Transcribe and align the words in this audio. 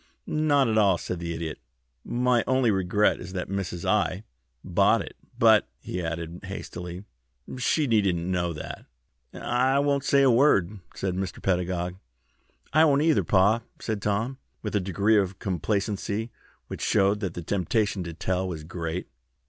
"Not 0.25 0.67
at 0.67 0.79
all," 0.79 0.97
said 0.97 1.19
the 1.19 1.31
Idiot. 1.31 1.59
"My 2.03 2.43
only 2.47 2.71
regret 2.71 3.19
is 3.19 3.33
that 3.33 3.49
Mrs. 3.49 3.85
I. 3.87 4.23
bought 4.63 5.03
it. 5.03 5.15
But," 5.37 5.67
he 5.79 6.01
added, 6.01 6.39
hastily, 6.41 7.03
"she 7.59 7.85
needn't 7.85 8.17
know 8.17 8.51
that." 8.51 8.85
"I 9.31 9.77
won't 9.77 10.03
say 10.03 10.23
a 10.23 10.31
word," 10.31 10.79
said 10.95 11.13
Mr. 11.13 11.39
Pedagog. 11.39 11.97
"I 12.73 12.83
won't, 12.83 12.97
neither, 13.01 13.23
pa," 13.23 13.61
said 13.79 14.01
Tommy, 14.01 14.37
with 14.63 14.75
a 14.75 14.79
degree 14.79 15.19
of 15.19 15.37
complacency 15.37 16.31
which 16.65 16.81
showed 16.81 17.19
that 17.19 17.35
the 17.35 17.43
temptation 17.43 18.03
to 18.05 18.13
tell 18.15 18.47
was 18.47 18.63
great. 18.63 19.07